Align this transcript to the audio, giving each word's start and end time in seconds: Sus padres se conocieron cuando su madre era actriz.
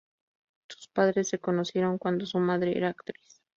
Sus 0.67 0.87
padres 0.87 1.29
se 1.29 1.37
conocieron 1.37 1.99
cuando 1.99 2.25
su 2.25 2.39
madre 2.39 2.75
era 2.75 2.89
actriz. 2.89 3.43